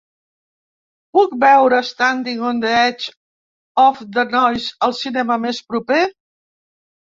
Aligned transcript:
Puc 1.17 1.35
veure 1.43 1.81
Standing 1.89 2.41
on 2.53 2.63
the 2.65 2.73
Edge 2.79 3.07
of 3.85 4.01
the 4.17 4.27
Noise 4.33 4.75
al 4.89 4.99
cinema 5.05 5.41
més 5.47 5.63
proper? 5.71 6.03